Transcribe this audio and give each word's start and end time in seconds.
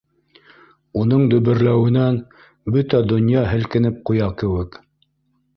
Уның 1.01 1.25
дөбөрләүенән 1.33 2.17
бөтә 2.77 3.05
донъя 3.13 3.47
һелкенеп 3.53 4.03
ҡуя 4.11 4.35
кеүек. 4.43 4.85